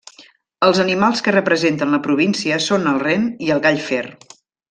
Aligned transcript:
Els 0.67 0.79
animals 0.83 1.21
que 1.27 1.33
representen 1.35 1.93
la 1.97 2.01
província 2.09 2.59
són 2.71 2.89
el 2.93 2.99
ren 3.05 3.29
i 3.49 3.53
el 3.57 3.65
gall 3.69 3.83
fer. 3.93 4.03